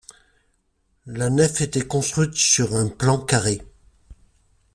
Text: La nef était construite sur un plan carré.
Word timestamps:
La 1.05 1.29
nef 1.29 1.61
était 1.61 1.85
construite 1.85 2.33
sur 2.33 2.73
un 2.75 2.87
plan 2.87 3.19
carré. 3.19 3.61